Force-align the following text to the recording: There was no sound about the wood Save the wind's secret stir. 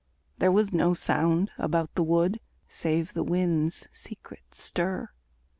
There 0.39 0.51
was 0.51 0.73
no 0.73 0.95
sound 0.95 1.51
about 1.59 1.93
the 1.93 2.01
wood 2.01 2.39
Save 2.67 3.13
the 3.13 3.23
wind's 3.23 3.87
secret 3.91 4.55
stir. 4.55 5.11